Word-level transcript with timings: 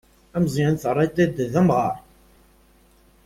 Ameẓẓyan 0.35 0.75
terriḍ-t 0.81 1.37
d 1.51 1.53
amɣar. 1.61 1.95